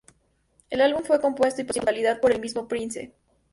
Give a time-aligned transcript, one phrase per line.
[0.71, 3.13] El álbum fue compuesto y producido en su totalidad por el mismo Prince.